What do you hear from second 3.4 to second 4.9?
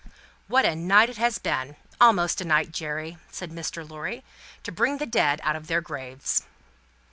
Mr. Lorry, "to